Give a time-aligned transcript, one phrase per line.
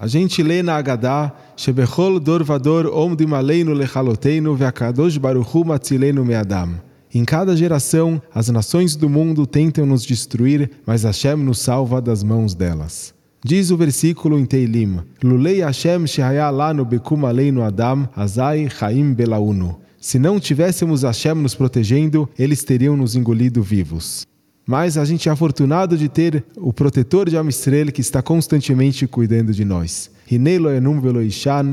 [0.00, 6.80] A gente lê na Agadá, Shebechol dor vador omdim aleinu lechaloteinu ve'akadosh baruchu matzilenu me'adam.
[7.12, 12.22] Em cada geração, as nações do mundo tentam nos destruir, mas Hashem nos salva das
[12.22, 13.12] mãos delas.
[13.44, 19.80] Diz o versículo em Teilim, Lulei Hashem shehaya lanu bekum aleinu adam, azai chaim belaunu.
[20.00, 24.24] Se não tivéssemos Hashem nos protegendo, eles teriam nos engolido vivos.
[24.68, 29.50] Mas a gente é afortunado de ter o protetor de Amistrel que está constantemente cuidando
[29.50, 30.10] de nós.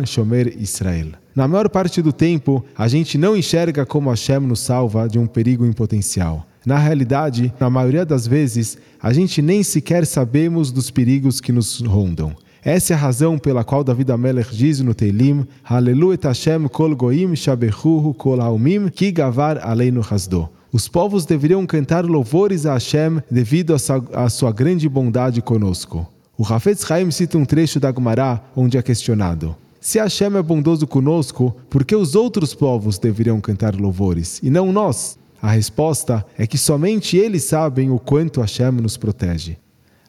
[0.05, 1.07] Shomer Israel.
[1.35, 5.27] Na maior parte do tempo, a gente não enxerga como Hashem nos salva de um
[5.27, 6.47] perigo em potencial.
[6.65, 11.81] Na realidade, na maioria das vezes, a gente nem sequer sabemos dos perigos que nos
[11.81, 12.33] rondam.
[12.63, 17.35] Essa é a razão pela qual David Amelech diz no Teilim, Hallelu Hashem kol goim
[17.35, 20.47] shabechuhu kol haumim ki gavar aleinu hasdo.
[20.75, 23.73] Os povos deveriam cantar louvores a Hashem devido
[24.11, 26.05] à sua grande bondade conosco.
[26.37, 30.85] O Hafetz Haim cita um trecho da Gemara onde é questionado: Se Hashem é bondoso
[30.85, 35.17] conosco, por que os outros povos deveriam cantar louvores e não nós?
[35.41, 39.55] A resposta é que somente eles sabem o quanto Hashem nos protege.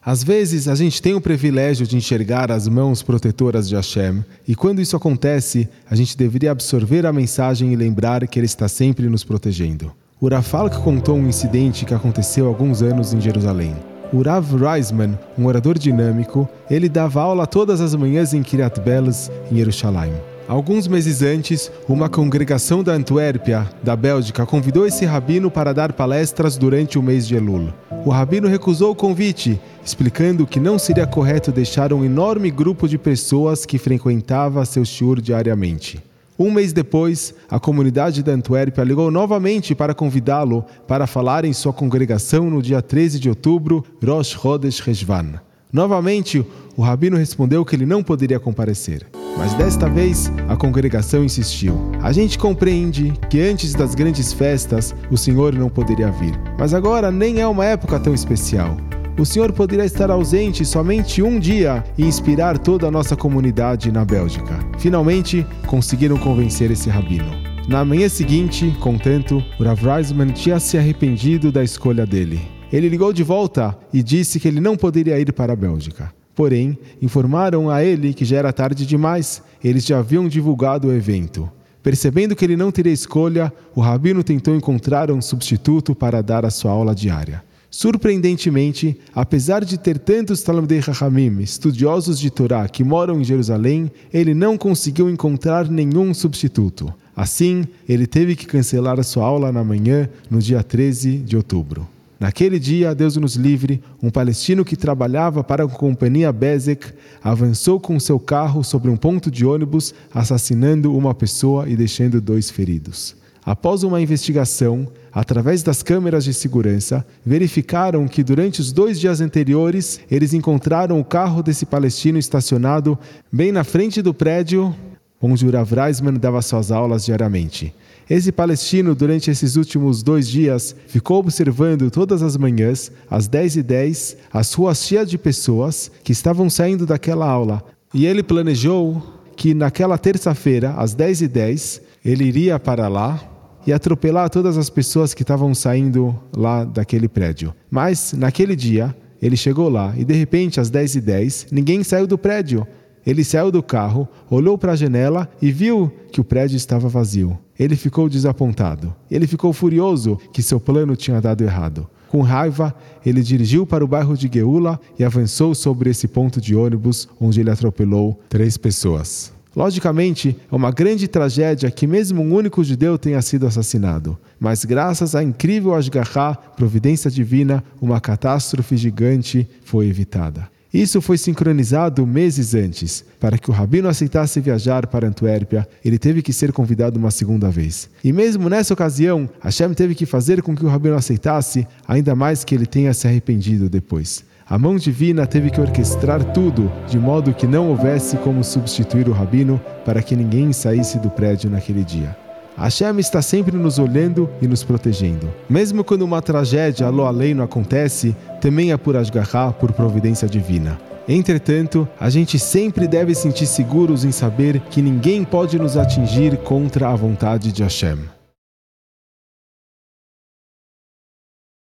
[0.03, 4.53] Às vezes, a gente tem o privilégio de enxergar as mãos protetoras de Hashem, e
[4.53, 9.07] quando isso acontece, a gente deveria absorver a mensagem e lembrar que Ele está sempre
[9.07, 9.93] nos protegendo.
[10.19, 13.75] O Rafalk contou um incidente que aconteceu alguns anos em Jerusalém.
[14.11, 19.31] O Rav Reisman, um orador dinâmico, ele dava aula todas as manhãs em Kiryat Belas,
[19.51, 20.11] em Jerusalém.
[20.47, 26.57] Alguns meses antes, uma congregação da Antuérpia, da Bélgica, convidou esse rabino para dar palestras
[26.57, 27.71] durante o mês de Elul.
[28.03, 32.97] O rabino recusou o convite, explicando que não seria correto deixar um enorme grupo de
[32.97, 36.01] pessoas que frequentava seu shiur diariamente.
[36.39, 41.73] Um mês depois, a comunidade da Antuérpia ligou novamente para convidá-lo para falar em sua
[41.73, 45.41] congregação no dia 13 de outubro, Rosh Chodesh Reshvan.
[45.73, 49.07] Novamente, o rabino respondeu que ele não poderia comparecer.
[49.35, 51.75] Mas desta vez, a congregação insistiu.
[52.01, 56.33] A gente compreende que antes das grandes festas, o senhor não poderia vir.
[56.57, 58.77] Mas agora nem é uma época tão especial
[59.17, 64.05] o Senhor poderia estar ausente somente um dia e inspirar toda a nossa comunidade na
[64.05, 64.59] Bélgica.
[64.77, 67.31] Finalmente, conseguiram convencer esse rabino.
[67.67, 72.39] Na manhã seguinte, contanto, o Rav Reisman tinha se arrependido da escolha dele.
[72.71, 76.13] Ele ligou de volta e disse que ele não poderia ir para a Bélgica.
[76.35, 81.49] Porém, informaram a ele que já era tarde demais, eles já haviam divulgado o evento.
[81.81, 86.51] Percebendo que ele não teria escolha, o rabino tentou encontrar um substituto para dar a
[86.51, 87.41] sua aula diária.
[87.69, 94.33] Surpreendentemente, apesar de ter tantos Talmudei Chachamim, estudiosos de Torá, que moram em Jerusalém, ele
[94.33, 96.93] não conseguiu encontrar nenhum substituto.
[97.15, 101.87] Assim, ele teve que cancelar a sua aula na manhã, no dia 13 de outubro.
[102.19, 106.87] Naquele dia, Deus nos livre, um palestino que trabalhava para a companhia Bezek
[107.23, 112.49] avançou com seu carro sobre um ponto de ônibus, assassinando uma pessoa e deixando dois
[112.49, 113.15] feridos.
[113.47, 120.01] Após uma investigação, através das câmeras de segurança, verificaram que durante os dois dias anteriores
[120.11, 122.99] eles encontraram o carro desse palestino estacionado
[123.31, 124.75] bem na frente do prédio
[125.21, 127.73] onde o Rav Reisman dava suas aulas diariamente.
[128.09, 134.53] Esse palestino, durante esses últimos dois dias, ficou observando todas as manhãs, às 10h10, as
[134.53, 137.63] ruas cheias de pessoas que estavam saindo daquela aula.
[137.93, 139.01] E ele planejou
[139.37, 143.36] que naquela terça-feira, às 10h10, ele iria para lá
[143.67, 147.53] e atropelar todas as pessoas que estavam saindo lá daquele prédio.
[147.69, 152.65] Mas, naquele dia, ele chegou lá e de repente, às 10h10, ninguém saiu do prédio.
[153.05, 157.37] Ele saiu do carro, olhou para a janela e viu que o prédio estava vazio.
[157.59, 158.95] Ele ficou desapontado.
[159.11, 161.89] Ele ficou furioso que seu plano tinha dado errado.
[162.07, 162.73] Com raiva,
[163.05, 167.41] ele dirigiu para o bairro de Geula e avançou sobre esse ponto de ônibus onde
[167.41, 169.36] ele atropelou três pessoas.
[169.57, 175.15] Logicamente, é uma grande tragédia que mesmo um único judeu tenha sido assassinado, mas graças
[175.15, 180.47] à incrível Ashgahá, providência divina, uma catástrofe gigante foi evitada.
[180.73, 183.03] Isso foi sincronizado meses antes.
[183.19, 187.49] Para que o rabino aceitasse viajar para Antuérpia, ele teve que ser convidado uma segunda
[187.49, 187.89] vez.
[188.03, 192.43] E mesmo nessa ocasião, Hashem teve que fazer com que o rabino aceitasse, ainda mais
[192.43, 194.25] que ele tenha se arrependido depois.
[194.49, 199.13] A mão divina teve que orquestrar tudo, de modo que não houvesse como substituir o
[199.13, 202.26] rabino para que ninguém saísse do prédio naquele dia.
[202.57, 205.31] Hashem está sempre nos olhando e nos protegendo.
[205.47, 210.79] Mesmo quando uma tragédia alô além não acontece, também é por Ashgahá, por providência divina.
[211.07, 216.89] Entretanto, a gente sempre deve sentir seguros em saber que ninguém pode nos atingir contra
[216.89, 218.16] a vontade de Hashem.